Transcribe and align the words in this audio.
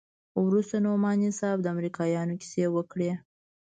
وروسته 0.45 0.75
نعماني 0.85 1.29
صاحب 1.39 1.59
د 1.61 1.67
امريکايانو 1.75 2.39
کيسې 2.41 2.65
وکړې. 2.75 3.11